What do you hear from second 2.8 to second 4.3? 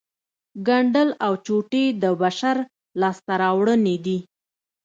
لاسته راوړنې دي